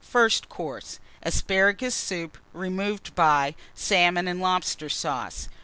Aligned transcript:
First 0.03 0.49
Course. 0.49 0.97
Asparagus 1.21 1.93
Soup, 1.93 2.35
removed 2.53 3.13
by 3.13 3.53
Salmon 3.75 4.27
and 4.27 4.39
Lobster 4.41 4.89
Sauce. 4.89 5.47